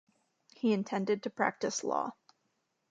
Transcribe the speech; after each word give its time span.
He 0.55 0.73
intended 0.73 1.21
to 1.21 1.29
practise 1.29 1.83
law. 1.83 2.13